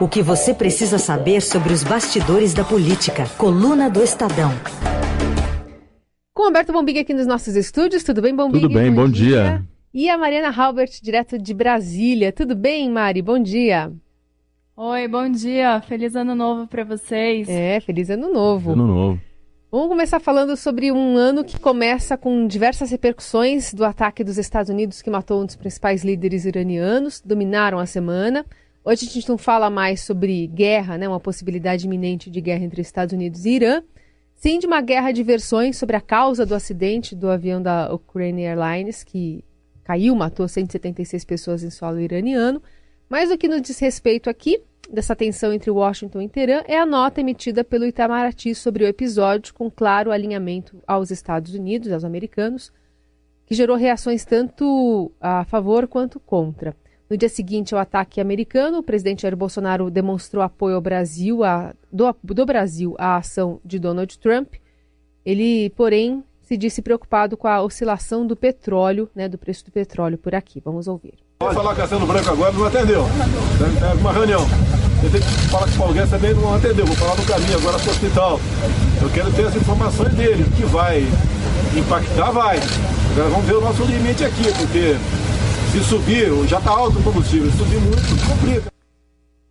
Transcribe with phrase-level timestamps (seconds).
[0.00, 3.26] O que você precisa saber sobre os bastidores da política.
[3.38, 4.50] Coluna do Estadão.
[6.34, 8.02] Com Alberto Bombig aqui nos nossos estúdios.
[8.02, 8.60] Tudo bem, Bombig?
[8.60, 9.28] Tudo bem, bom, bom dia.
[9.28, 9.62] dia.
[9.94, 12.32] E a Mariana Halbert, direto de Brasília.
[12.32, 13.22] Tudo bem, Mari?
[13.22, 13.92] Bom dia.
[14.76, 15.80] Oi, bom dia.
[15.82, 17.48] Feliz ano novo para vocês.
[17.48, 18.72] É, feliz ano novo.
[18.72, 19.20] Ano novo.
[19.70, 24.70] Vamos começar falando sobre um ano que começa com diversas repercussões do ataque dos Estados
[24.70, 28.44] Unidos que matou um dos principais líderes iranianos, dominaram a semana.
[28.86, 32.82] Hoje a gente não fala mais sobre guerra, né, uma possibilidade iminente de guerra entre
[32.82, 33.82] Estados Unidos e Irã,
[34.34, 38.44] sim de uma guerra de versões sobre a causa do acidente do avião da Ukraine
[38.44, 39.42] Airlines, que
[39.84, 42.62] caiu, matou 176 pessoas em solo iraniano.
[43.08, 44.60] Mas o que nos diz respeito aqui,
[44.92, 49.54] dessa tensão entre Washington e Teherã, é a nota emitida pelo Itamaraty sobre o episódio,
[49.54, 52.70] com claro alinhamento aos Estados Unidos, aos americanos,
[53.46, 56.76] que gerou reações tanto a favor quanto contra.
[57.08, 61.74] No dia seguinte ao ataque americano, o presidente Jair Bolsonaro demonstrou apoio ao Brasil, a,
[61.92, 64.54] do, do Brasil à ação de Donald Trump.
[65.24, 70.16] Ele, porém, se disse preocupado com a oscilação do petróleo, né, do preço do petróleo
[70.16, 70.60] por aqui.
[70.64, 71.14] Vamos ouvir.
[71.40, 73.04] Vou falar com a Castelo Branco agora, não atendeu.
[73.58, 74.40] Tem uma reunião.
[75.02, 76.86] Eu tenho que falar com o Paulo também, não atendeu.
[76.86, 78.40] Vou falar no caminho agora para o hospital.
[79.02, 81.02] Eu quero ter as informações dele, que vai
[81.76, 82.58] impactar, vai.
[83.12, 84.96] Agora vamos ver o nosso limite aqui, porque
[85.74, 88.72] se subir, já está alto o combustível, se subir muito, complica.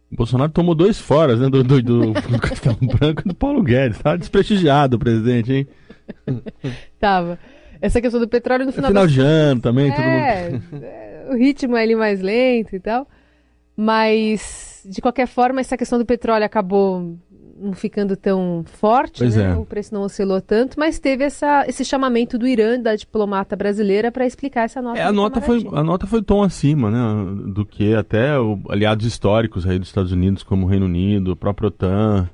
[0.10, 1.50] O Bolsonaro tomou dois foras, né?
[1.50, 4.00] Do, do, do, do Castelo Branco e do Paulo Guedes.
[4.00, 5.68] Tá desprestigiado o presidente, hein?
[7.00, 7.38] Tava.
[7.82, 8.90] Essa questão do petróleo no final.
[8.90, 10.86] É final de ano também, é, todo mundo.
[10.86, 13.06] É, o ritmo é ali mais lento e tal.
[13.76, 17.18] Mas, de qualquer forma, essa questão do petróleo acabou
[17.60, 19.52] não ficando tão forte, né?
[19.52, 19.56] É.
[19.56, 24.12] o preço não oscilou tanto, mas teve essa, esse chamamento do Irã, da diplomata brasileira,
[24.12, 25.00] para explicar essa nota.
[25.00, 27.52] É, a, nota foi, a nota foi tom acima, né?
[27.54, 31.36] Do que até o, aliados históricos aí dos Estados Unidos, como o Reino Unido, a
[31.36, 32.30] própria OTAN.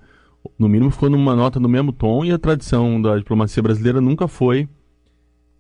[0.57, 4.27] No mínimo ficou numa nota no mesmo tom e a tradição da diplomacia brasileira nunca
[4.27, 4.67] foi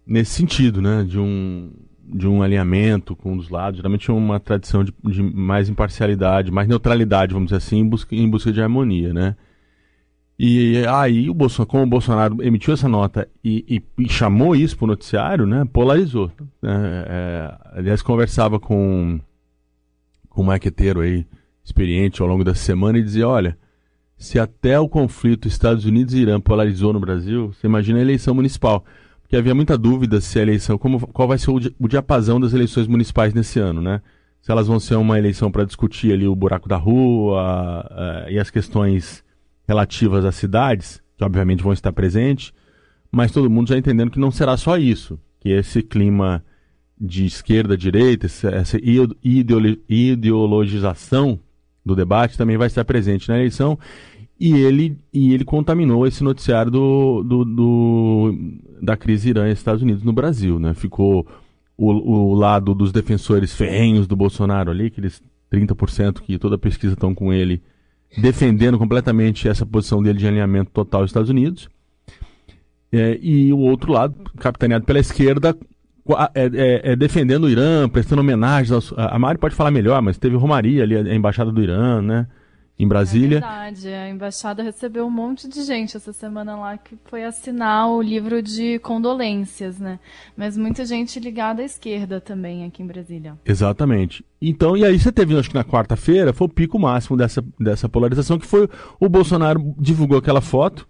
[0.07, 1.03] nesse sentido, né?
[1.03, 3.77] De um, de um alinhamento com um dos lados.
[3.77, 8.29] Geralmente uma tradição de, de mais imparcialidade, mais neutralidade, vamos dizer assim, em busca, em
[8.29, 9.35] busca de harmonia, né?
[10.41, 14.77] E aí, o Bolsonaro, como o Bolsonaro emitiu essa nota e, e, e chamou isso
[14.77, 16.31] para o noticiário, né, polarizou.
[16.61, 17.05] Né?
[17.07, 19.19] É, aliás, conversava com,
[20.29, 21.27] com um maqueteiro aí,
[21.61, 23.57] experiente ao longo da semana, e dizia: olha,
[24.17, 28.33] se até o conflito Estados Unidos e Irã polarizou no Brasil, você imagina a eleição
[28.33, 28.85] municipal.
[29.21, 32.53] Porque havia muita dúvida se a eleição, como, qual vai ser o, o diapasão das
[32.53, 34.01] eleições municipais nesse ano, né?
[34.41, 38.39] Se elas vão ser uma eleição para discutir ali o buraco da rua uh, e
[38.39, 39.21] as questões
[39.69, 42.51] relativas às cidades, que obviamente vão estar presentes,
[43.11, 46.43] mas todo mundo já entendendo que não será só isso, que esse clima
[46.99, 51.39] de esquerda, direita, essa ideologização
[51.85, 53.77] do debate também vai estar presente na eleição
[54.39, 58.35] e ele, e ele contaminou esse noticiário do, do, do
[58.81, 60.73] da crise Irã e Estados Unidos no Brasil, né?
[60.73, 61.27] Ficou
[61.77, 65.21] o, o lado dos defensores ferrenhos do Bolsonaro ali, aqueles
[65.53, 67.61] 30% que toda pesquisa estão com ele,
[68.17, 71.69] defendendo completamente essa posição dele de alinhamento total aos Estados Unidos.
[72.91, 75.55] É, e o outro lado, capitaneado pela esquerda,
[76.33, 78.71] é, é, é, defendendo o Irã, prestando homenagens.
[78.71, 82.27] Aos, a Mari pode falar melhor, mas teve Romaria ali, a embaixada do Irã, né?
[82.79, 83.39] Em Brasília.
[83.39, 87.89] É verdade, a embaixada recebeu um monte de gente essa semana lá que foi assinar
[87.89, 89.99] o livro de condolências, né?
[90.37, 93.37] Mas muita gente ligada à esquerda também aqui em Brasília.
[93.45, 94.23] Exatamente.
[94.41, 97.89] Então, e aí você teve, acho que na quarta-feira, foi o pico máximo dessa, dessa
[97.89, 100.87] polarização, que foi o Bolsonaro divulgou aquela foto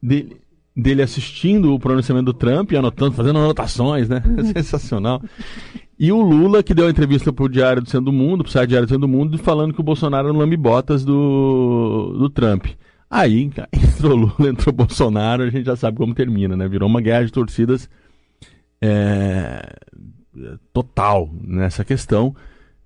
[0.00, 0.40] dele,
[0.76, 4.22] dele assistindo o pronunciamento do Trump e anotando, fazendo anotações, né?
[4.54, 5.20] Sensacional.
[6.02, 8.48] E o Lula, que deu a entrevista para o Diário do Centro do Mundo, para
[8.48, 12.16] o site Diário do Centro do Mundo, falando que o Bolsonaro era um lambibotas do,
[12.18, 12.66] do Trump.
[13.08, 16.66] Aí entrou Lula, entrou Bolsonaro, a gente já sabe como termina, né?
[16.66, 17.88] Virou uma guerra de torcidas
[18.80, 19.76] é,
[20.72, 22.34] total nessa questão.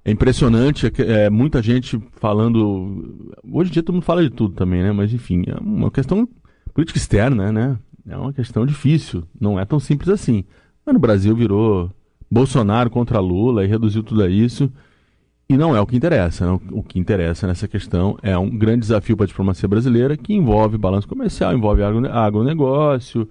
[0.04, 3.32] É impressionante, é, muita gente falando.
[3.50, 4.92] Hoje em dia todo mundo fala de tudo também, né?
[4.92, 6.28] Mas enfim, é uma questão
[6.74, 7.78] política externa, né?
[8.06, 10.44] É uma questão difícil, não é tão simples assim.
[10.84, 11.90] Mas no Brasil virou
[12.30, 14.70] Bolsonaro contra Lula e reduziu tudo a isso.
[15.48, 16.44] E não é o que interessa.
[16.44, 16.60] Né?
[16.72, 20.76] O que interessa nessa questão é um grande desafio para a diplomacia brasileira que envolve
[20.76, 23.28] balanço comercial, envolve agronegócio.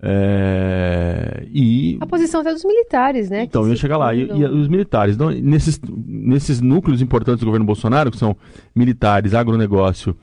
[0.00, 1.44] É...
[1.52, 3.42] e a posição até dos militares, né?
[3.42, 4.14] Então, ia chegar lá.
[4.14, 8.36] E, e, os militares, então, nesses, nesses núcleos importantes do governo Bolsonaro, que são
[8.76, 10.16] militares, agronegócio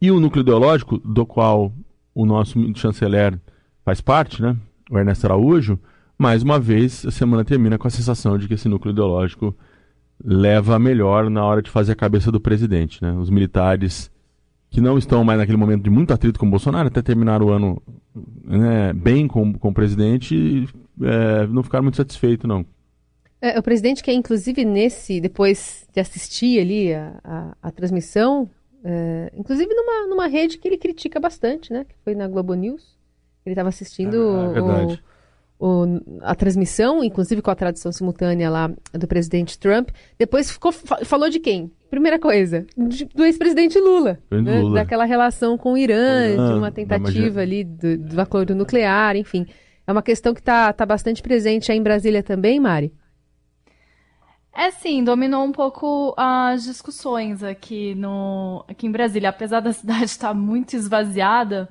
[0.00, 1.70] e o núcleo ideológico, do qual
[2.14, 3.38] o nosso chanceler
[3.84, 4.56] faz parte, né?
[4.90, 5.78] O Ernesto Araújo,
[6.20, 9.56] mais uma vez, a semana termina com a sensação de que esse núcleo ideológico
[10.22, 13.02] leva a melhor na hora de fazer a cabeça do presidente.
[13.02, 13.10] Né?
[13.12, 14.10] Os militares
[14.68, 17.48] que não estão mais naquele momento de muito atrito com o Bolsonaro, até terminar o
[17.48, 17.82] ano
[18.44, 20.68] né, bem com, com o presidente,
[21.00, 22.66] é, não ficaram muito satisfeitos, não.
[23.40, 28.46] É, o presidente que, inclusive, nesse, depois de assistir ali a, a, a transmissão,
[28.84, 31.86] é, inclusive numa, numa rede que ele critica bastante, né?
[31.88, 32.94] Que foi na Globo News.
[33.46, 34.16] Ele estava assistindo
[34.54, 34.98] é, é o,
[35.60, 39.90] o, a transmissão, inclusive com a tradução simultânea lá do presidente Trump.
[40.18, 41.70] Depois ficou, falou de quem?
[41.90, 44.60] Primeira coisa, de, do ex-presidente Lula, né?
[44.60, 49.16] Lula, Daquela relação com o Irã, Irã de uma tentativa ali do, do acordo nuclear,
[49.16, 49.46] enfim.
[49.86, 52.94] É uma questão que está tá bastante presente aí em Brasília também, Mari?
[54.52, 59.28] É sim, dominou um pouco as discussões aqui, no, aqui em Brasília.
[59.28, 61.68] Apesar da cidade estar muito esvaziada,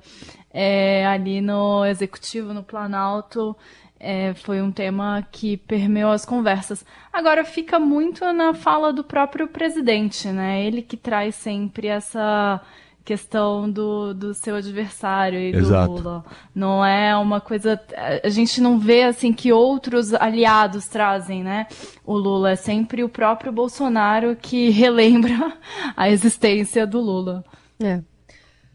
[0.52, 3.56] é, ali no Executivo, no Planalto,
[3.98, 6.84] é, foi um tema que permeou as conversas.
[7.12, 10.64] Agora fica muito na fala do próprio presidente, né?
[10.64, 12.60] Ele que traz sempre essa
[13.04, 15.92] questão do, do seu adversário e Exato.
[15.94, 16.24] do Lula.
[16.54, 17.80] Não é uma coisa.
[18.22, 21.66] A gente não vê assim que outros aliados trazem, né?
[22.04, 25.52] O Lula é sempre o próprio Bolsonaro que relembra
[25.96, 27.44] a existência do Lula.
[27.82, 28.00] É.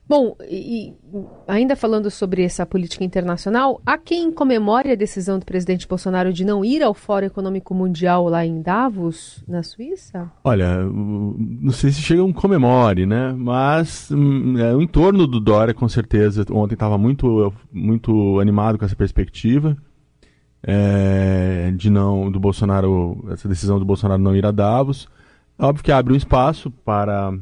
[0.08, 0.94] Bom, e
[1.48, 6.46] ainda falando sobre essa política internacional, há quem comemore a decisão do presidente Bolsonaro de
[6.46, 10.32] não ir ao Fórum Econômico Mundial lá em Davos, na Suíça?
[10.44, 13.34] Olha, não sei se chega um comemore, né?
[13.36, 18.86] Mas hum, é, o entorno do Dória, com certeza, ontem estava muito, muito animado com
[18.86, 19.76] essa perspectiva.
[20.68, 25.08] É, de não do Bolsonaro essa decisão do Bolsonaro não ir a Davos
[25.60, 27.34] óbvio que abre um espaço para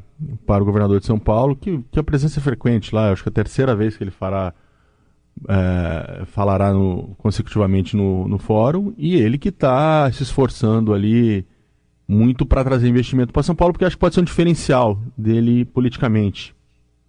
[0.46, 3.30] para o governador de São Paulo, que, que a presença é frequente lá, acho que
[3.30, 4.54] é a terceira vez que ele fará,
[5.48, 11.46] é, falará no, consecutivamente no, no fórum, e ele que está se esforçando ali
[12.08, 15.66] muito para trazer investimento para São Paulo, porque acho que pode ser um diferencial dele
[15.66, 16.56] politicamente.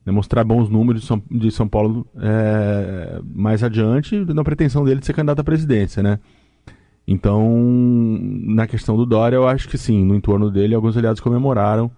[0.05, 5.01] Né, mostrar bons números de São, de São Paulo é, mais adiante, na pretensão dele
[5.01, 6.19] de ser candidato à presidência, né?
[7.07, 7.59] Então,
[8.47, 11.91] na questão do Dória, eu acho que sim, no entorno dele, alguns aliados comemoraram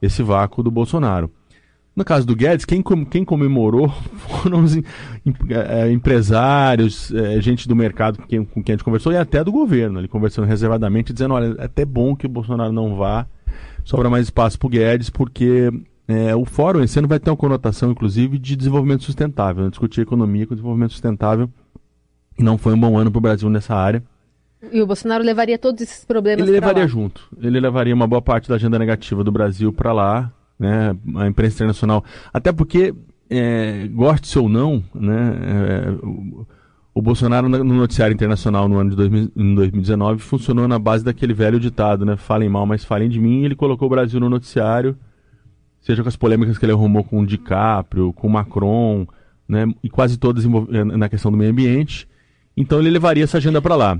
[0.00, 1.30] esse vácuo do Bolsonaro.
[1.98, 2.80] No caso do Guedes, quem,
[3.10, 3.88] quem comemorou
[4.28, 9.12] foram os é, empresários, é, gente do mercado com quem, com quem a gente conversou
[9.12, 9.98] e até do governo.
[9.98, 13.26] Ele conversando reservadamente, dizendo: olha, é até bom que o Bolsonaro não vá,
[13.84, 15.72] sobra mais espaço para o Guedes, porque
[16.06, 19.64] é, o fórum esse ano vai ter uma conotação, inclusive, de desenvolvimento sustentável.
[19.64, 19.70] Né?
[19.70, 21.50] Discutir economia com desenvolvimento sustentável.
[22.38, 24.04] Não foi um bom ano para o Brasil nessa área.
[24.72, 26.88] E o Bolsonaro levaria todos esses problemas Ele levaria lá.
[26.88, 27.28] junto.
[27.40, 30.96] Ele levaria uma boa parte da agenda negativa do Brasil para lá, né?
[31.16, 32.04] A imprensa internacional.
[32.32, 32.92] Até porque,
[33.30, 35.36] é, goste ou não, né?
[35.42, 36.46] É, o,
[36.92, 41.32] o, Bolsonaro no noticiário internacional no ano de 2000, em 2019 funcionou na base daquele
[41.32, 42.16] velho ditado, né?
[42.16, 43.42] Falem mal, mas falem de mim.
[43.42, 44.96] E ele colocou o Brasil no noticiário,
[45.80, 49.06] seja com as polêmicas que ele arrumou com o DiCaprio, com o Macron,
[49.48, 49.72] né?
[49.84, 52.08] E quase todas na questão do meio ambiente.
[52.56, 53.96] Então ele levaria essa agenda para lá.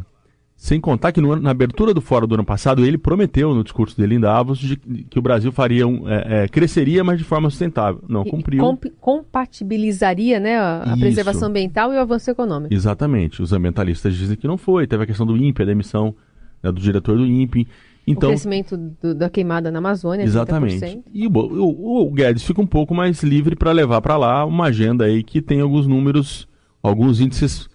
[0.58, 3.96] Sem contar que no, na abertura do fórum do ano passado, ele prometeu no discurso
[3.96, 7.22] dele em Davos de, de, que o Brasil faria um, é, é, cresceria, mas de
[7.22, 8.02] forma sustentável.
[8.08, 8.60] Não cumpriu.
[8.60, 12.74] Comp compatibilizaria né, a, a preservação ambiental e o avanço econômico.
[12.74, 13.40] Exatamente.
[13.40, 14.84] Os ambientalistas dizem que não foi.
[14.88, 16.12] Teve a questão do INPE, a demissão
[16.60, 17.68] né, do diretor do INPE.
[18.04, 20.24] Então, o crescimento do, da queimada na Amazônia.
[20.24, 20.84] Exatamente.
[20.84, 21.02] 30%.
[21.14, 24.64] E o, o, o Guedes fica um pouco mais livre para levar para lá uma
[24.64, 26.48] agenda aí que tem alguns números,
[26.82, 27.68] alguns índices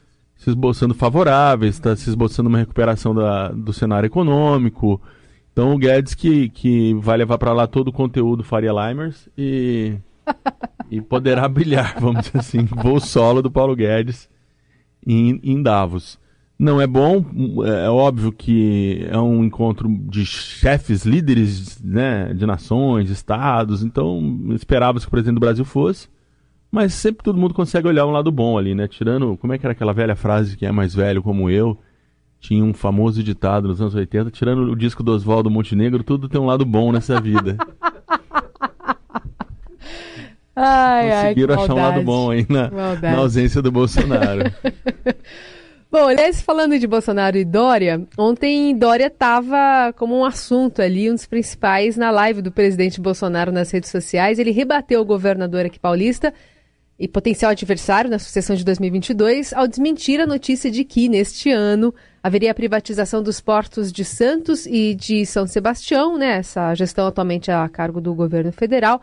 [0.43, 5.01] se esboçando favoráveis, está se esboçando uma recuperação da, do cenário econômico.
[5.53, 9.95] Então o Guedes que, que vai levar para lá todo o conteúdo Faria Limers e,
[10.91, 14.29] e poderá brilhar, vamos dizer assim, voo solo do Paulo Guedes
[15.07, 16.19] em, em Davos.
[16.59, 17.25] Não é bom,
[17.65, 25.05] é óbvio que é um encontro de chefes, líderes né, de nações, estados, então esperava-se
[25.05, 26.09] que o presidente do Brasil fosse.
[26.73, 28.87] Mas sempre todo mundo consegue olhar um lado bom ali, né?
[28.87, 31.77] Tirando, como é que era aquela velha frase que é mais velho como eu?
[32.39, 36.41] Tinha um famoso ditado nos anos 80, tirando o disco do Oswaldo Montenegro, tudo tem
[36.41, 37.57] um lado bom nessa vida.
[40.55, 44.51] ai, Conseguiram ai, achar um lado bom aí na, na ausência do Bolsonaro.
[45.91, 51.13] Bom, aliás, falando de Bolsonaro e Dória, ontem Dória estava como um assunto ali, um
[51.13, 54.39] dos principais na live do presidente Bolsonaro nas redes sociais.
[54.39, 56.33] Ele rebateu o governador aqui paulista
[57.03, 61.93] e potencial adversário na sucessão de 2022, ao desmentir a notícia de que, neste ano,
[62.23, 66.37] haveria a privatização dos portos de Santos e de São Sebastião, né?
[66.37, 69.01] Essa gestão atualmente a cargo do governo federal.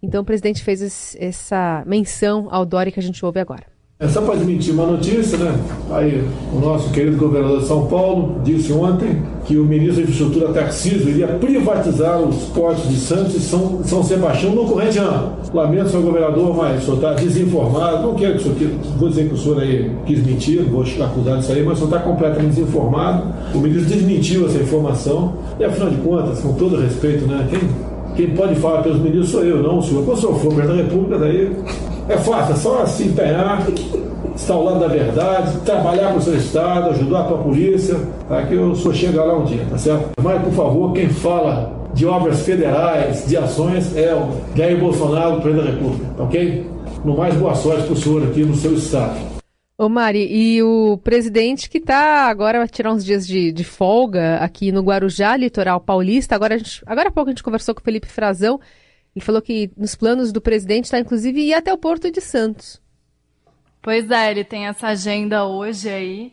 [0.00, 3.66] Então, o presidente fez essa menção ao Dória que a gente ouve agora.
[4.02, 5.54] É só para desmentir uma notícia, né?
[5.90, 10.52] Aí, o nosso querido governador de São Paulo disse ontem que o ministro da Infraestrutura
[10.54, 15.32] Tarcísio iria privatizar os portos de Santos e São, São Sebastião no corrente ano.
[15.52, 18.06] Lamento, senhor governador, mas o senhor está desinformado.
[18.06, 21.36] Não quero que o senhor, vou dizer que o senhor aí quis mentir, vou acusar
[21.36, 23.24] disso aí, mas o senhor está completamente desinformado.
[23.54, 25.34] O ministro desmentiu essa informação.
[25.58, 27.46] E afinal de contas, com todo respeito, né?
[27.50, 27.60] Quem,
[28.16, 30.06] quem pode falar pelos ministros sou eu, não o senhor.
[30.06, 31.52] Quando o senhor for presidente da República, daí
[32.10, 33.66] é fácil, é só se empenhar,
[34.34, 38.56] estar ao lado da verdade, trabalhar com o seu Estado, ajudar a polícia, para que
[38.56, 40.10] o senhor chegue lá um dia, tá certo?
[40.20, 45.66] Mas, por favor, quem fala de obras federais, de ações, é o Jair Bolsonaro, presidente
[45.66, 46.66] da República, tá ok?
[47.04, 49.30] No mais, boa sorte para o senhor aqui no seu Estado.
[49.78, 54.36] Ô Mari, e o presidente que está agora vai tirar uns dias de, de, folga
[54.36, 56.34] aqui no Guarujá, litoral paulista.
[56.34, 58.60] Agora, gente, agora há pouco a gente conversou com o Felipe Frazão.
[59.14, 62.80] Ele falou que nos planos do presidente está, inclusive, ir até o Porto de Santos.
[63.82, 66.32] Pois é, ele tem essa agenda hoje aí.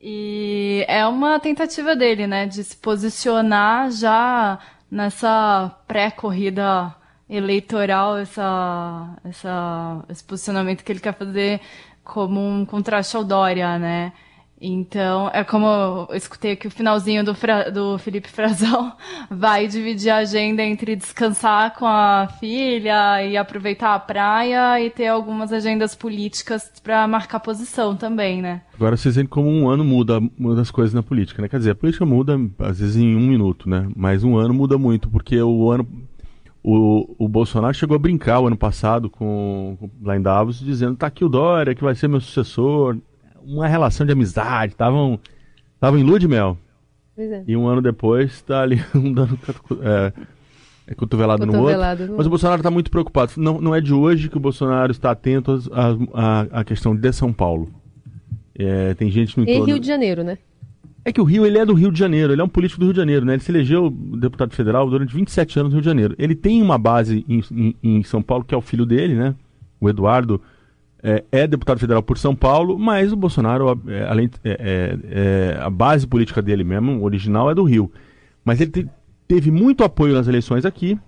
[0.00, 4.58] E é uma tentativa dele, né, de se posicionar já
[4.90, 6.94] nessa pré-corrida
[7.28, 11.60] eleitoral, essa, essa, esse posicionamento que ele quer fazer
[12.02, 14.12] como um contraste ao Dória, né?
[14.60, 15.66] Então, é como
[16.10, 18.92] eu escutei aqui o finalzinho do, Fra, do Felipe Frazão,
[19.30, 25.06] vai dividir a agenda entre descansar com a filha e aproveitar a praia e ter
[25.06, 28.60] algumas agendas políticas para marcar posição também, né?
[28.74, 31.48] Agora vocês veem como um ano muda, muda as coisas na política, né?
[31.48, 33.88] Quer dizer, a política muda às vezes em um minuto, né?
[33.96, 35.88] Mas um ano muda muito, porque o ano
[36.62, 40.96] o, o Bolsonaro chegou a brincar o ano passado com, com lá em Davos, dizendo
[40.96, 42.98] tá aqui o Dória, que vai ser meu sucessor
[43.44, 45.18] uma relação de amizade, estavam
[45.74, 46.58] estavam em lua de mel.
[47.16, 47.42] É.
[47.46, 49.38] E um ano depois está ali um dando
[49.82, 50.12] é,
[50.86, 52.06] é cotovelado, no outro.
[52.06, 52.16] No...
[52.16, 53.32] Mas o Bolsonaro está muito preocupado.
[53.36, 55.58] Não, não é de hoje que o Bolsonaro está atento
[56.52, 57.70] à questão de São Paulo.
[58.54, 59.68] É, tem gente no entorno...
[59.68, 60.38] E Rio de Janeiro, né?
[61.02, 62.84] É que o Rio ele é do Rio de Janeiro, ele é um político do
[62.84, 63.32] Rio de Janeiro, né?
[63.32, 66.14] Ele se elegeu deputado federal durante 27 anos no Rio de Janeiro.
[66.18, 69.34] Ele tem uma base em, em, em São Paulo, que é o filho dele, né?
[69.80, 70.42] O Eduardo
[71.02, 75.58] é, é, deputado federal por São Paulo, mas o Bolsonaro, é, além é, é, é,
[75.60, 77.90] a base política dele mesmo, original, é do Rio.
[78.44, 78.88] Mas ele te,
[79.26, 80.98] teve muito apoio nas eleições aqui.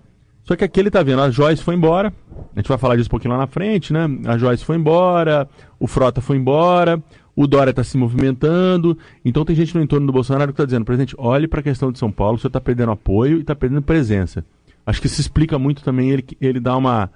[0.43, 2.13] Só que aqui ele tá vendo, a Joyce foi embora.
[2.53, 4.09] A gente vai falar disso um pouquinho lá na frente, né?
[4.25, 5.47] A Joyce foi embora,
[5.79, 7.01] o Frota foi embora,
[7.33, 8.97] o Dória está se movimentando.
[9.23, 11.91] Então tem gente no entorno do Bolsonaro que está dizendo, presidente, olhe para a questão
[11.93, 14.43] de São Paulo, você está perdendo apoio e está perdendo presença.
[14.85, 17.09] Acho que isso explica muito também ele, ele dar uma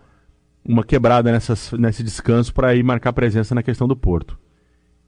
[0.67, 4.37] uma quebrada nessas, nesse descanso para ir marcar presença na questão do Porto.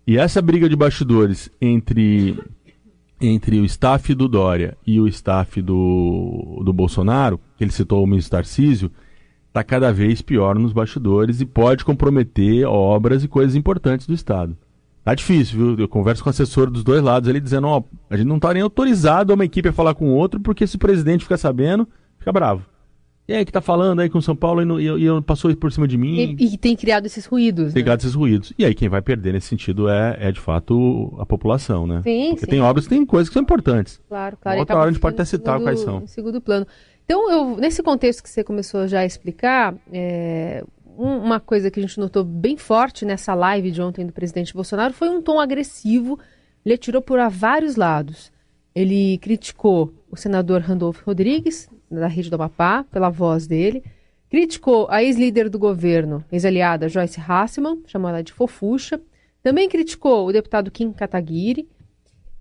[0.07, 2.39] E essa briga de bastidores entre,
[3.21, 8.07] entre o staff do Dória e o staff do, do Bolsonaro, que ele citou o
[8.07, 8.89] ministro Tarcísio,
[9.47, 14.57] está cada vez pior nos bastidores e pode comprometer obras e coisas importantes do Estado.
[15.03, 15.83] Tá difícil, viu?
[15.83, 18.53] Eu converso com o assessor dos dois lados, ele dizendo, ó, a gente não está
[18.53, 21.87] nem autorizado uma equipe a falar com o outro, porque se o presidente ficar sabendo,
[22.17, 22.63] fica bravo.
[23.29, 25.87] E aí, que tá falando aí com São Paulo e, e, e passou por cima
[25.87, 26.35] de mim.
[26.39, 27.73] E, e tem criado esses ruídos.
[27.73, 27.83] Tem né?
[27.83, 28.51] criado esses ruídos.
[28.57, 32.01] E aí, quem vai perder nesse sentido é, é de fato a população, né?
[32.01, 32.51] Sim, Porque sim.
[32.53, 34.01] tem obras, tem coisas que são importantes.
[34.09, 34.59] Claro, claro.
[34.61, 36.07] Outra hora a gente pode até citar segundo, quais são.
[36.07, 36.65] Segundo plano.
[37.05, 40.65] Então, eu, nesse contexto que você começou já a explicar, é,
[40.97, 44.91] uma coisa que a gente notou bem forte nessa live de ontem do presidente Bolsonaro
[44.91, 46.17] foi um tom agressivo.
[46.65, 48.31] Ele atirou por vários lados.
[48.73, 53.83] Ele criticou o senador Randolfo Rodrigues, da Rede do Amapá, pela voz dele.
[54.29, 58.99] Criticou a ex-líder do governo, ex-aliada Joyce Hassman, chamou ela de fofucha.
[59.41, 61.67] Também criticou o deputado Kim Kataguiri.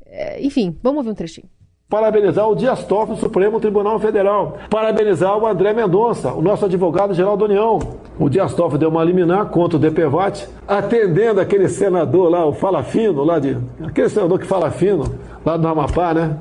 [0.04, 1.48] É, enfim, vamos ver um trechinho.
[1.88, 4.58] Parabenizar o Dias Toffoli do Supremo Tribunal Federal.
[4.68, 7.78] Parabenizar o André Mendonça, o nosso advogado-geral da União.
[8.18, 12.82] O Dias Toffoli deu uma liminar contra o DPVAT, atendendo aquele senador lá, o Fala
[12.82, 13.56] Fino, lá de.
[13.82, 15.04] Aquele senador que fala fino,
[15.42, 16.36] lá do Amapá, né?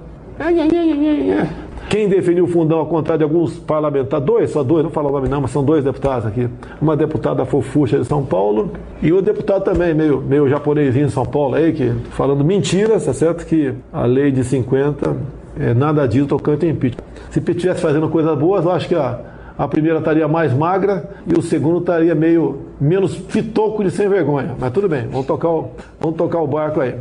[1.89, 5.11] Quem definiu o fundão, ao contrário de alguns parlamentares, dois, só dois, não falo o
[5.11, 6.49] nome não, mas são dois deputados aqui.
[6.81, 11.25] Uma deputada fofucha de São Paulo e o deputado também, meio, meio japonesinho de São
[11.25, 13.45] Paulo aí, que falando mentiras, tá certo?
[13.45, 15.15] Que a lei de 50
[15.59, 17.03] é, nada disso tocante em impeachment.
[17.31, 19.19] Se estivesse fazendo coisas boas, eu acho que a,
[19.57, 24.55] a primeira estaria mais magra e o segundo estaria meio menos fitoco de sem vergonha.
[24.59, 26.95] Mas tudo bem, vamos tocar o, vamos tocar o barco aí.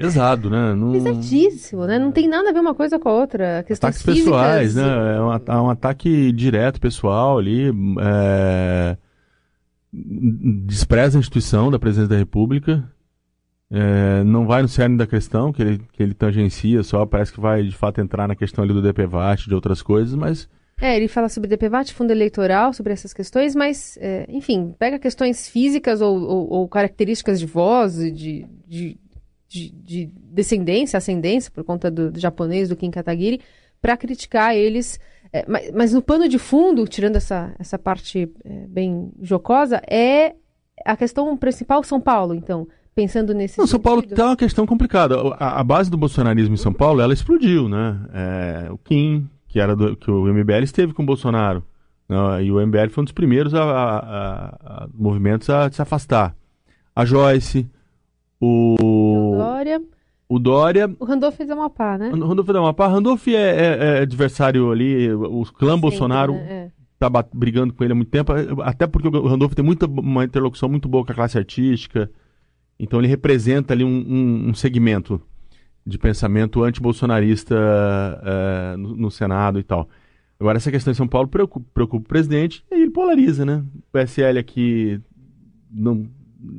[0.00, 0.74] Pesado, né?
[0.74, 0.92] Não...
[0.92, 1.98] Pesadíssimo, né?
[1.98, 3.58] Não tem nada a ver uma coisa com a outra.
[3.58, 4.24] Ataques físicas...
[4.24, 5.16] pessoais, né?
[5.16, 7.70] É um, é um, ataque direto, pessoal ali.
[8.00, 8.96] É...
[9.92, 12.82] Despreza a instituição da presidência da República.
[13.70, 14.24] É...
[14.24, 17.04] Não vai no cerne da questão, que ele, que ele tangencia só.
[17.04, 20.48] Parece que vai, de fato, entrar na questão ali do DPVAT, de outras coisas, mas
[20.80, 25.46] É, ele fala sobre DPVAT, fundo eleitoral, sobre essas questões, mas, é, enfim, pega questões
[25.46, 28.98] físicas ou, ou, ou características de voz, de, de,
[29.50, 33.40] de, de, descendência, ascendência, por conta do, do japonês, do Kim Kataguiri,
[33.82, 35.00] para criticar eles.
[35.32, 40.34] É, mas, mas, no pano de fundo, tirando essa, essa parte é, bem jocosa, é
[40.84, 45.16] a questão principal São Paulo, então pensando nesse Não, São Paulo tem uma questão complicada.
[45.38, 48.00] A, a, base do bolsonarismo em São Paulo, ela explodiu, né?
[48.12, 51.64] É, o Kim, que era do, que o MBL esteve com o Bolsonaro.
[52.08, 52.44] Né?
[52.44, 54.46] E o MBL foi um dos primeiros a, a,
[54.84, 56.36] a, movimentos a se afastar.
[56.94, 57.68] A Joyce,
[58.40, 58.74] o.
[59.60, 59.82] O Dória.
[60.28, 60.96] O Dória.
[60.98, 62.10] O Randolph fez a Amapá, né?
[62.10, 62.86] O Randolph fez a Amapá.
[62.86, 66.32] Randolph é, é, é, adversário ali, o clã Bolsonaro.
[66.32, 66.52] Né?
[66.52, 66.70] É.
[66.98, 68.30] Tá brigando com ele há muito tempo,
[68.62, 72.10] até porque o Randolph tem muita, uma interlocução muito boa com a classe artística.
[72.78, 75.20] Então ele representa ali um, um, um segmento
[75.86, 79.88] de pensamento antibolsonarista uh, no, no, Senado e tal.
[80.38, 83.64] Agora, essa questão em São Paulo preocupa, preocupa o presidente e ele polariza, né?
[83.76, 85.00] O PSL aqui
[85.70, 86.06] não,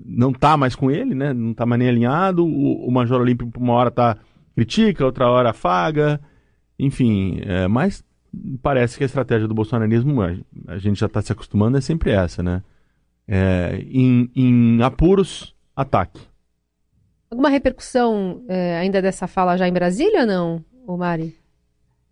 [0.06, 1.34] não tá mais com ele, né?
[1.34, 2.46] Não tá mais nem alinhado.
[2.46, 4.18] O, o Major Olímpio, uma hora tá
[4.56, 6.20] critica, outra hora afaga.
[6.78, 8.04] Enfim, é, mas
[8.62, 10.22] parece que a estratégia do bolsonarismo,
[10.68, 12.64] a gente já está se acostumando, é sempre essa, né?
[13.28, 16.22] É, em, em apuros, ataque.
[17.30, 21.41] Alguma repercussão é, ainda dessa fala já em Brasília ou não, o Mari?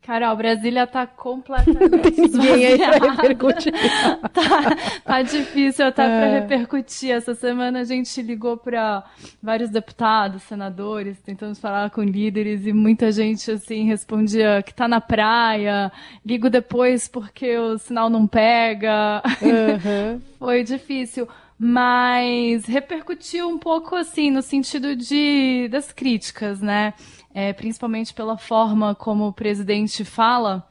[0.01, 3.73] Carol, Brasília tá completamente ninguém aí pra repercutir.
[4.33, 6.07] tá, tá difícil até é.
[6.07, 7.11] para repercutir.
[7.11, 9.03] Essa semana a gente ligou para
[9.41, 15.01] vários deputados, senadores, tentamos falar com líderes e muita gente assim respondia que tá na
[15.01, 15.91] praia,
[16.25, 19.21] ligo depois porque o sinal não pega.
[19.41, 20.21] Uhum.
[20.39, 21.27] Foi difícil
[21.61, 26.93] mas repercutiu um pouco assim no sentido de das críticas, né?
[27.33, 30.67] É, principalmente pela forma como o presidente fala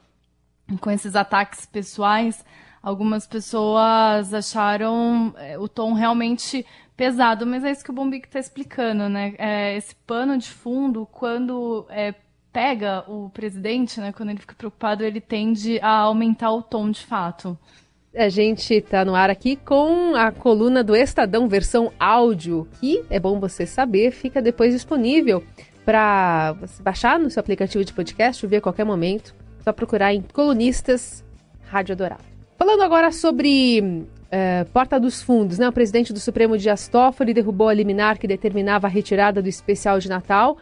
[0.81, 2.45] com esses ataques pessoais.
[2.83, 6.65] Algumas pessoas acharam é, o tom realmente
[6.97, 9.35] pesado, mas é isso que o Bombic está explicando, né?
[9.39, 12.15] É, esse pano de fundo, quando é,
[12.53, 14.13] pega o presidente, né?
[14.13, 17.59] Quando ele fica preocupado, ele tende a aumentar o tom de fato.
[18.17, 23.21] A gente está no ar aqui com a coluna do Estadão versão áudio, que é
[23.21, 25.45] bom você saber, fica depois disponível
[25.89, 29.35] para baixar no seu aplicativo de podcast, ouvir a qualquer momento.
[29.61, 31.25] Só procurar em Colunistas
[31.63, 32.25] Rádio Adorado.
[32.59, 35.67] Falando agora sobre é, Porta dos Fundos, né?
[35.67, 39.99] O presidente do Supremo Dias Toffoli derrubou a liminar que determinava a retirada do especial
[39.99, 40.59] de Natal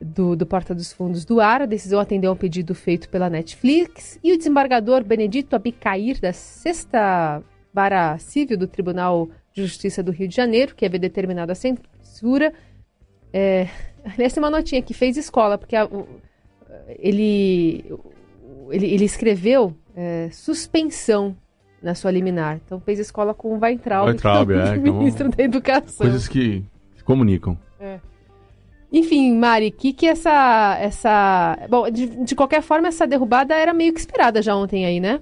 [0.00, 1.60] do, do Porta dos Fundos do ar.
[1.60, 6.32] A decisão atendeu a um pedido feito pela Netflix e o desembargador Benedito Abicair, da
[6.32, 11.54] Sexta Vara Civil do Tribunal de Justiça do Rio de Janeiro, que havia determinado a
[11.54, 12.50] censura.
[13.30, 13.68] É,
[14.12, 16.06] aliás, tem uma notinha que fez escola, porque a, o,
[16.98, 17.84] ele,
[18.70, 21.36] ele, ele, escreveu é, suspensão
[21.82, 22.60] na sua liminar.
[22.64, 25.98] Então fez escola com o Weintraub, Weintraub é, é ministro da Educação.
[25.98, 26.64] Coisas que
[26.96, 27.58] se comunicam.
[27.80, 28.00] É.
[28.92, 33.92] Enfim, Mari, que que essa essa, bom, de, de, qualquer forma essa derrubada era meio
[33.92, 35.20] que esperada já ontem aí, né?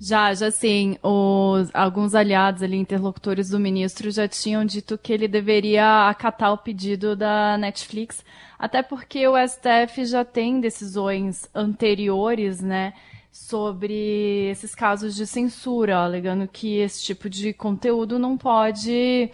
[0.00, 0.96] Já, já sim.
[1.02, 6.58] Os, alguns aliados ali, interlocutores do ministro, já tinham dito que ele deveria acatar o
[6.58, 8.24] pedido da Netflix,
[8.58, 12.94] até porque o STF já tem decisões anteriores, né,
[13.32, 19.30] sobre esses casos de censura, alegando que esse tipo de conteúdo não pode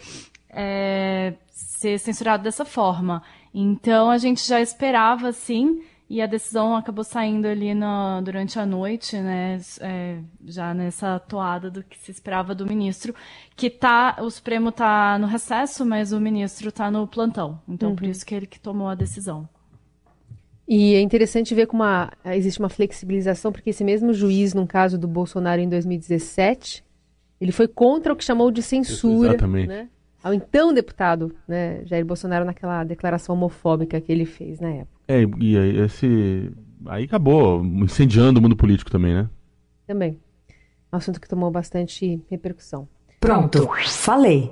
[0.49, 3.23] é, ser censurado dessa forma.
[3.53, 8.67] Então a gente já esperava, sim, e a decisão acabou saindo ali no, durante a
[8.67, 13.15] noite, né, é, já nessa toada do que se esperava do ministro,
[13.57, 17.61] que tá, o Supremo está no recesso, mas o ministro está no plantão.
[17.67, 17.97] Então uhum.
[17.97, 19.49] por isso que ele que tomou a decisão.
[20.69, 24.99] E é interessante ver como uma, existe uma flexibilização, porque esse mesmo juiz, no caso
[24.99, 26.85] do Bolsonaro em 2017,
[27.41, 29.31] ele foi contra o que chamou de censura.
[29.31, 29.69] Exatamente.
[29.69, 29.89] Né?
[30.25, 35.01] Ao então deputado né, Jair Bolsonaro naquela declaração homofóbica que ele fez na época.
[35.07, 36.51] É, e aí, esse.
[36.87, 39.29] Aí acabou incendiando o mundo político também, né?
[39.87, 40.19] Também.
[40.91, 42.89] Um assunto que tomou bastante repercussão.
[43.21, 44.51] Pronto, falei.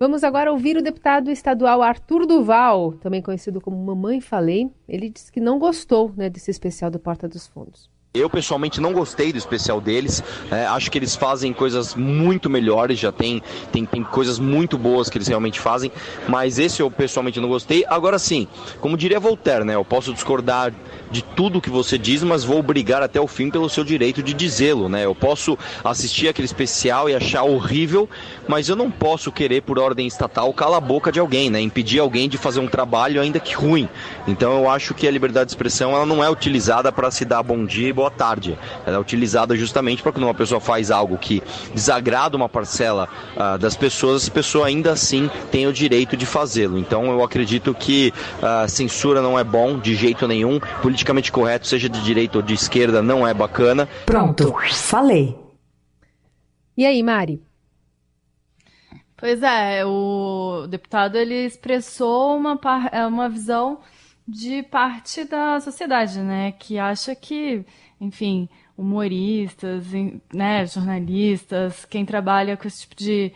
[0.00, 4.68] Vamos agora ouvir o deputado estadual Arthur Duval, também conhecido como Mamãe Falei.
[4.88, 7.88] Ele disse que não gostou né, desse especial do Porta dos Fundos.
[8.16, 10.22] Eu pessoalmente não gostei do especial deles.
[10.48, 15.10] É, acho que eles fazem coisas muito melhores, já tem, tem, tem coisas muito boas
[15.10, 15.90] que eles realmente fazem,
[16.28, 17.84] mas esse eu pessoalmente não gostei.
[17.88, 18.46] Agora sim,
[18.80, 19.74] como diria Voltaire, né?
[19.74, 20.72] Eu posso discordar
[21.10, 24.32] de tudo que você diz, mas vou brigar até o fim pelo seu direito de
[24.32, 25.04] dizê-lo, né?
[25.04, 28.08] Eu posso assistir aquele especial e achar horrível,
[28.46, 31.60] mas eu não posso querer, por ordem estatal, calar a boca de alguém, né?
[31.60, 33.88] Impedir alguém de fazer um trabalho ainda que ruim.
[34.28, 37.42] Então eu acho que a liberdade de expressão ela não é utilizada para se dar
[37.42, 38.58] bom dia e boa boa tarde.
[38.84, 43.58] Ela é utilizada justamente para quando uma pessoa faz algo que desagrada uma parcela uh,
[43.58, 46.78] das pessoas, a pessoa ainda assim tem o direito de fazê-lo.
[46.78, 51.88] Então eu acredito que uh, censura não é bom de jeito nenhum, politicamente correto, seja
[51.88, 53.88] de direita ou de esquerda, não é bacana.
[54.04, 55.34] Pronto, falei.
[56.76, 57.42] E aí, Mari?
[59.16, 62.60] Pois é, o deputado ele expressou uma,
[62.92, 63.78] é, uma visão
[64.26, 67.64] de parte da sociedade, né, que acha que,
[68.00, 69.86] enfim, humoristas,
[70.32, 73.32] né, jornalistas, quem trabalha com esse tipo de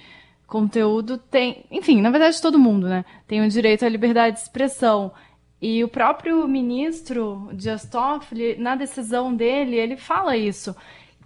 [0.47, 5.13] conteúdo tem, enfim, na verdade todo mundo, né, tem o direito à liberdade de expressão.
[5.61, 10.75] E o próprio ministro Dias Toffoli, na decisão dele, ele fala isso,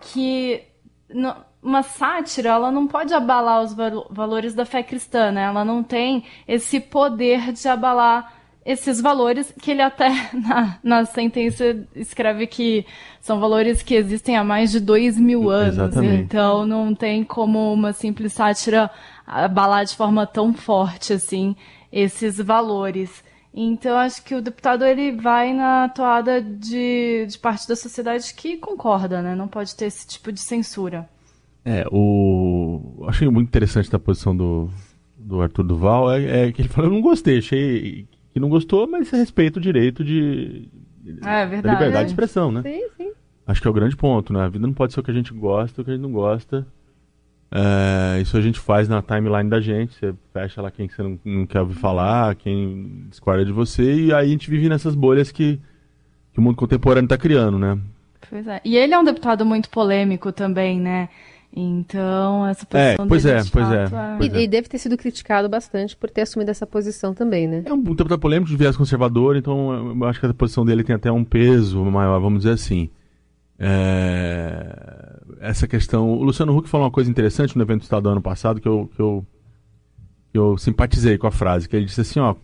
[0.01, 0.65] que
[1.63, 3.75] uma sátira, ela não pode abalar os
[4.11, 5.45] valores da fé cristã, né?
[5.45, 11.77] Ela não tem esse poder de abalar esses valores que ele até na, na sentença
[11.95, 12.87] escreve que
[13.21, 15.75] são valores que existem há mais de dois mil anos.
[15.75, 16.23] Exatamente.
[16.23, 18.91] Então não tem como uma simples sátira
[19.27, 21.57] abalar de forma tão forte assim
[21.93, 23.23] esses valores.
[23.55, 28.57] Então acho que o deputado ele vai na toada de, de parte da sociedade que
[28.57, 29.35] concorda, né?
[29.35, 31.07] Não pode ter esse tipo de censura.
[31.65, 33.05] É, o.
[33.07, 34.71] Achei muito interessante da posição do,
[35.17, 38.87] do Arthur Duval é, é, que ele falou: eu não gostei, achei que não gostou,
[38.87, 40.69] mas respeita o direito de.
[41.25, 41.63] É, verdade.
[41.63, 42.63] Da liberdade de expressão, né?
[42.63, 43.13] Sim, sim.
[43.47, 44.43] Acho que é o grande ponto, né?
[44.45, 46.03] A vida não pode ser o que a gente gosta ou o que a gente
[46.03, 46.67] não gosta.
[47.55, 49.95] É, isso a gente faz na timeline da gente.
[49.95, 54.15] Você fecha lá quem você não, não quer ouvir falar, quem discorda de você, e
[54.15, 55.61] aí a gente vive nessas bolhas que,
[56.33, 57.79] que o mundo contemporâneo está criando, né?
[58.31, 58.61] Pois é.
[58.65, 61.11] E ele é um deputado muito polêmico também, né?
[61.55, 64.17] Então, essa posição é, pois dele, é, pois é, é...
[64.17, 64.43] Pois e, é.
[64.43, 67.63] e, deve ter sido criticado bastante por ter assumido essa posição também, né?
[67.67, 70.83] É um, um deputado polêmico de viés conservador, então eu acho que a posição dele
[70.83, 72.89] tem até um peso maior, vamos dizer assim.
[73.59, 75.21] É...
[75.41, 76.11] Essa questão.
[76.11, 78.69] O Luciano Huck falou uma coisa interessante no evento do Estado do ano passado que
[78.69, 79.27] eu, que eu,
[80.33, 82.35] que eu simpatizei com a frase, que ele disse assim, ó,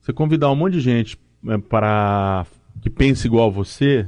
[0.00, 2.46] você convidar um monte de gente é, para
[2.80, 4.06] que pense igual a você,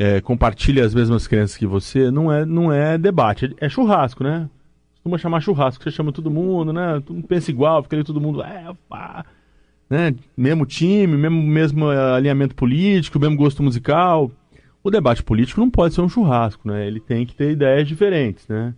[0.00, 4.48] é, compartilha as mesmas crenças que você, não é, não é debate, é, churrasco, né?
[4.94, 6.94] Costuma chamar churrasco, você chama todo mundo, né?
[7.04, 9.26] Todo mundo pensa igual, fica ali todo mundo, é, pá,
[9.90, 10.14] né?
[10.34, 14.30] Mesmo time, mesmo, mesmo é, alinhamento político, mesmo gosto musical.
[14.82, 16.86] O debate político não pode ser um churrasco, né?
[16.86, 18.74] Ele tem que ter ideias diferentes, né?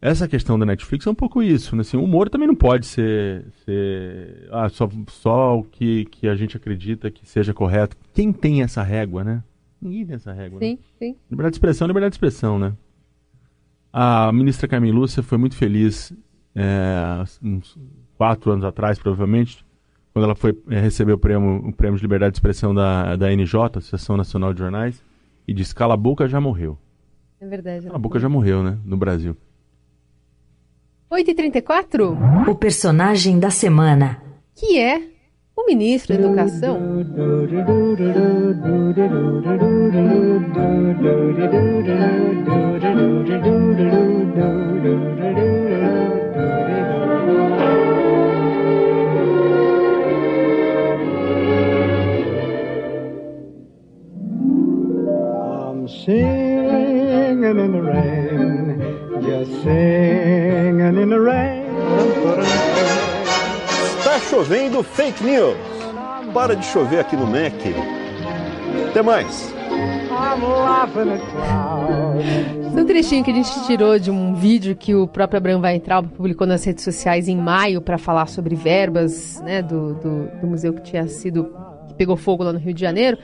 [0.00, 1.82] Essa questão da Netflix é um pouco isso, né?
[1.82, 6.34] Assim, o humor também não pode ser, ser ah, só, só o que, que a
[6.34, 7.94] gente acredita que seja correto.
[8.14, 9.42] Quem tem essa régua, né?
[9.84, 10.58] Ninguém tem essa régua.
[10.58, 10.78] Sim, né?
[10.98, 11.16] sim.
[11.30, 12.72] Liberdade de expressão, liberdade de expressão, né?
[13.92, 16.12] A ministra Carmen Lúcia foi muito feliz
[16.54, 17.78] é, uns
[18.16, 19.64] quatro anos atrás, provavelmente,
[20.12, 23.30] quando ela foi é, receber o prêmio, o prêmio de liberdade de expressão da, da
[23.30, 25.02] NJ, Associação Nacional de Jornais,
[25.46, 26.78] e disse: Cala a boca já morreu.
[27.40, 27.86] É verdade.
[27.86, 28.78] Cala a boca já morreu, né?
[28.84, 29.36] No Brasil.
[31.12, 32.48] 8h34?
[32.48, 34.20] O personagem da semana.
[34.56, 35.13] Que é
[35.56, 36.78] o ministro da Educação.
[56.04, 62.63] Singing in the rain, just singing in the rain
[64.34, 65.56] chovendo fake news.
[66.32, 67.72] Para de chover aqui no MEC.
[68.90, 69.54] Até mais.
[72.76, 76.08] É um trechinho que a gente tirou de um vídeo que o próprio Abraham Weintraub
[76.08, 80.72] publicou nas redes sociais em maio para falar sobre verbas né, do, do, do, museu
[80.72, 81.54] que tinha sido.
[81.86, 83.16] que pegou fogo lá no Rio de Janeiro.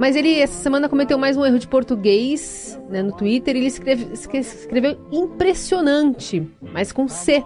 [0.00, 3.54] Mas ele, essa semana, cometeu mais um erro de português né, no Twitter.
[3.54, 7.44] Ele escreve, escreveu impressionante, mas com C.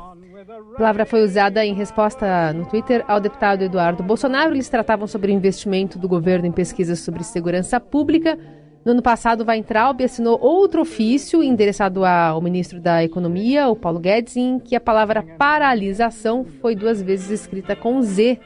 [0.50, 4.52] A palavra foi usada em resposta no Twitter ao deputado Eduardo Bolsonaro.
[4.52, 8.36] Eles tratavam sobre o investimento do governo em pesquisas sobre segurança pública.
[8.84, 14.36] No ano passado, Weintraub assinou outro ofício endereçado ao ministro da Economia, o Paulo Guedes,
[14.36, 18.40] em que a palavra paralisação foi duas vezes escrita com Z.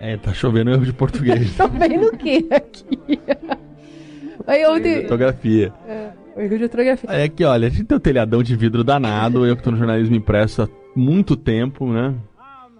[0.00, 1.54] É, tá chovendo erro de português.
[1.58, 3.20] tá vendo o que aqui?
[4.46, 5.00] Aí ontem...
[5.00, 5.74] Ortografia.
[5.86, 7.10] É, erro de ortografia.
[7.10, 9.76] É que, olha, a gente tem um telhadão de vidro danado, eu que tô no
[9.76, 12.14] jornalismo impresso há muito tempo, né?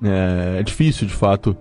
[0.02, 1.56] É, é difícil, de fato.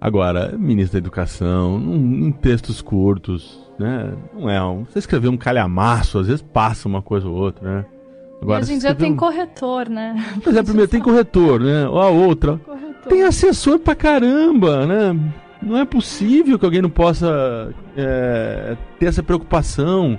[0.00, 4.12] Agora, ministro da Educação, em textos curtos, né?
[4.34, 4.84] Não é um.
[4.84, 7.84] Você escrever um calhamaço, às vezes passa uma coisa ou outra, né?
[8.42, 9.16] Agora, hoje em dia tem um...
[9.16, 10.22] corretor, né?
[10.42, 11.88] Pois é, primeiro tem corretor, né?
[11.88, 12.58] Ou a outra.
[12.58, 13.08] Corretor.
[13.08, 15.18] Tem assessor pra caramba, né?
[15.62, 20.18] Não é possível que alguém não possa é, ter essa preocupação.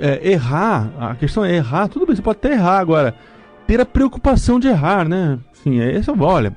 [0.00, 3.14] É, errar, a questão é errar, tudo bem, você pode até errar agora.
[3.66, 5.38] Ter a preocupação de errar, né?
[5.52, 6.54] Sim, é isso, olha.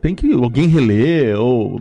[0.00, 1.80] Tem que alguém reler, ou.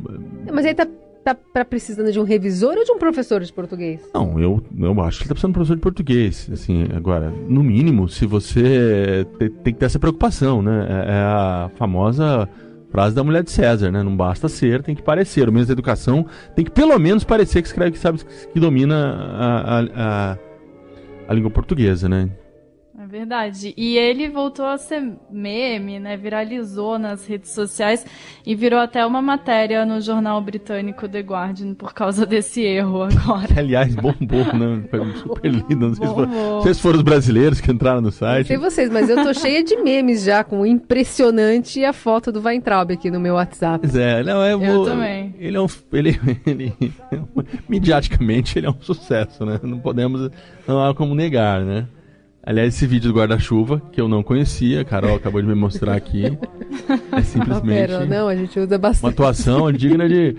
[0.52, 0.88] Mas aí tá,
[1.24, 4.02] tá, tá precisando de um revisor ou de um professor de português?
[4.14, 6.50] Não, eu, eu acho que ele tá precisando de um professor de português.
[6.52, 10.86] Assim, agora, no mínimo, se você te- tem que ter essa preocupação, né?
[10.90, 12.48] É, é a famosa
[12.94, 14.04] frase da mulher de César, né?
[14.04, 15.50] Não basta ser, tem que parecer.
[15.50, 18.20] O ministro da Educação tem que pelo menos parecer que escreve, que sabe,
[18.54, 20.38] que domina a, a, a,
[21.28, 22.30] a língua portuguesa, né?
[23.14, 23.76] Verdade.
[23.78, 25.00] E ele voltou a ser
[25.30, 26.18] meme, né?
[26.18, 28.04] Viralizou nas redes sociais
[28.44, 33.50] e virou até uma matéria no jornal britânico The Guardian por causa desse erro agora.
[33.56, 34.84] Aliás, bombou, né?
[34.90, 35.90] Foi super lindo.
[35.90, 38.48] Não sei se, foram, não se foram os brasileiros que entraram no Não site.
[38.48, 42.32] sei vocês, mas eu tô cheia de memes já, com o impressionante e a foto
[42.32, 43.82] do Weintraub aqui no meu WhatsApp.
[43.82, 45.36] Pois é, não, é, Eu também.
[45.38, 45.68] Ele é um.
[45.92, 46.74] Ele, ele,
[47.70, 49.60] mediaticamente, ele é um sucesso, né?
[49.62, 50.32] Não podemos.
[50.68, 51.86] Não há como negar, né?
[52.46, 55.96] Aliás, esse vídeo do guarda-chuva, que eu não conhecia, a Carol acabou de me mostrar
[55.96, 56.38] aqui.
[56.90, 59.12] É Ah, simplesmente pera, não, a gente usa uma bastante.
[59.14, 60.36] atuação digna de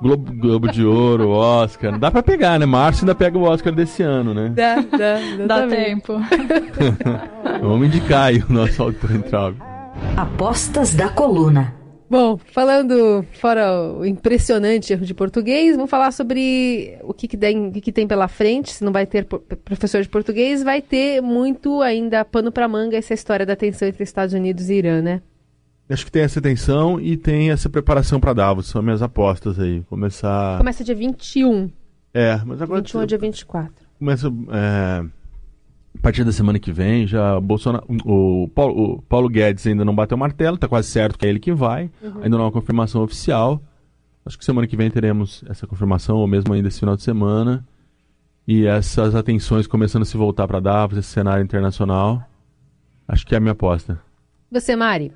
[0.00, 1.98] Globo, Globo de Ouro, Oscar.
[1.98, 2.66] Dá pra pegar, né?
[2.66, 4.52] Márcio ainda pega o Oscar desse ano, né?
[4.54, 5.84] Dá, dá, Dá exatamente.
[5.84, 6.20] tempo.
[7.62, 9.56] Vamos indicar aí o nosso autor Entraub.
[10.16, 11.74] Apostas da coluna.
[12.10, 17.68] Bom, falando fora o impressionante erro de português, vamos falar sobre o que, que, tem,
[17.68, 18.72] o que, que tem pela frente.
[18.72, 23.12] Se não vai ter professor de português, vai ter muito ainda pano pra manga essa
[23.12, 25.20] história da tensão entre Estados Unidos e Irã, né?
[25.90, 28.66] Acho que tem essa tensão e tem essa preparação pra Davos.
[28.66, 29.82] São minhas apostas aí.
[29.88, 30.58] Começar.
[30.58, 31.70] Começa dia 21.
[32.12, 33.72] É, mas agora 21 a dia 24.
[33.98, 35.04] começa é,
[35.98, 39.94] a partir da semana que vem já Bolsonaro, o, Paulo, o Paulo Guedes ainda não
[39.94, 41.90] bateu o martelo, tá quase certo que é ele que vai,
[42.22, 43.60] ainda não há uma confirmação oficial.
[44.24, 47.66] Acho que semana que vem teremos essa confirmação ou mesmo ainda esse final de semana.
[48.46, 52.22] E essas atenções começando a se voltar para Davos, esse cenário internacional.
[53.06, 54.00] Acho que é a minha aposta.
[54.50, 55.12] Você, Mari?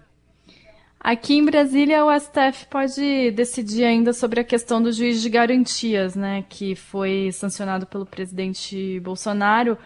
[0.98, 6.14] Aqui em Brasília, o STF pode decidir ainda sobre a questão do juiz de garantias,
[6.14, 9.76] né, que foi sancionado pelo presidente Bolsonaro,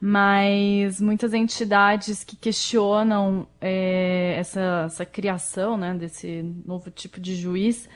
[0.00, 7.88] mas muitas entidades que questionam é, essa, essa criação, né, desse novo tipo de juiz,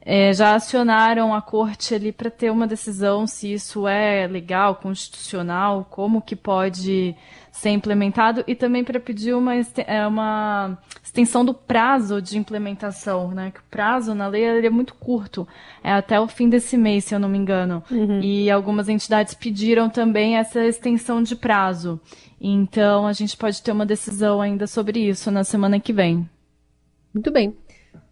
[0.00, 5.84] é, já acionaram a corte ali para ter uma decisão se isso é legal, constitucional,
[5.90, 7.16] como que pode
[7.56, 13.50] ser implementado e também para pedir uma, é, uma extensão do prazo de implementação, né?
[13.50, 15.48] Que o prazo na lei ele é muito curto,
[15.82, 17.82] é até o fim desse mês, se eu não me engano.
[18.22, 21.98] E algumas entidades pediram também essa extensão de prazo.
[22.40, 26.28] Então a gente pode ter uma decisão ainda sobre isso na semana que vem.
[27.14, 27.56] Muito bem.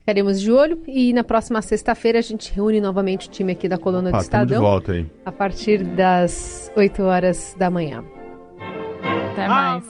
[0.00, 3.78] Ficaremos de olho e na próxima sexta-feira a gente reúne novamente o time aqui da
[3.78, 5.07] Coluna do Ah, estamos de Estadão volta aí.
[5.24, 8.04] a partir das 8 horas da manhã.
[9.35, 9.85] Até mais.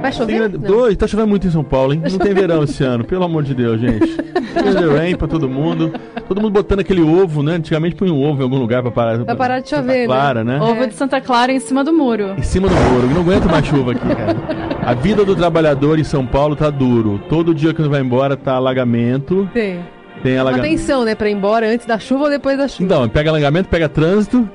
[0.00, 0.50] Vai chover?
[0.50, 2.02] Tem, dois, tá chovendo muito em São Paulo, hein?
[2.10, 4.16] Não tem verão esse ano, pelo amor de Deus, gente.
[4.16, 5.92] The rain pra todo mundo.
[6.26, 7.54] Todo mundo botando aquele ovo, né?
[7.54, 9.24] Antigamente punha um ovo em algum lugar pra parar.
[9.24, 10.06] Pra parar de chover, né?
[10.06, 10.60] Clara, né?
[10.60, 12.34] Ovo de Santa Clara em cima do muro.
[12.36, 13.06] Em cima do muro.
[13.06, 14.36] Eu não aguento mais chuva aqui, cara.
[14.82, 17.20] A vida do trabalhador em São Paulo tá duro.
[17.28, 19.48] Todo dia que ele vai embora tá alagamento.
[19.52, 19.80] Tem.
[20.22, 20.66] Tem alagamento.
[20.66, 21.14] Atenção, né?
[21.14, 22.84] Pra ir embora antes da chuva ou depois da chuva.
[22.84, 24.48] Então, pega alagamento, pega trânsito.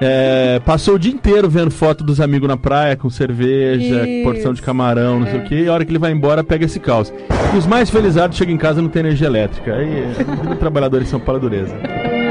[0.00, 4.22] É, passou o dia inteiro vendo foto dos amigos na praia com cerveja, Isso.
[4.24, 5.62] porção de camarão, não sei o que.
[5.64, 7.12] E a hora que ele vai embora, pega esse caos.
[7.52, 9.74] E os mais felizados chegam em casa e não tem energia elétrica.
[9.74, 10.04] Aí,
[10.48, 11.74] do trabalhador em São Paulo é dureza.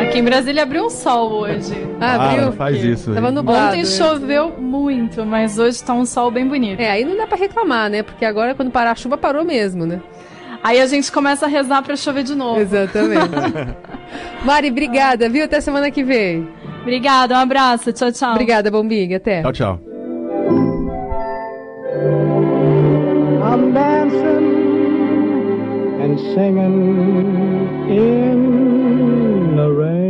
[0.02, 1.74] Aqui em Brasília abriu um sol hoje.
[2.00, 2.52] Ah, Ah, abriu?
[2.54, 3.14] faz isso.
[3.14, 3.68] Tava nublado.
[3.70, 3.86] Ontem é.
[3.86, 6.80] choveu muito, mas hoje tá um sol bem bonito.
[6.80, 8.02] É, aí não dá pra reclamar, né?
[8.04, 10.00] Porque agora quando parar a chuva parou mesmo, né?
[10.64, 12.60] Aí a gente começa a rezar pra chover de novo.
[12.60, 13.30] Exatamente.
[14.46, 15.44] Mari, obrigada, viu?
[15.46, 16.48] Até semana que vem.
[16.88, 17.92] Obrigada, um abraço.
[17.92, 18.32] Tchau, tchau.
[18.32, 19.18] Obrigada, Bombinha.
[19.18, 19.42] Até.
[19.42, 19.80] Tchau, tchau.
[23.44, 24.48] I'm dancing
[26.02, 30.07] and singing in the rain.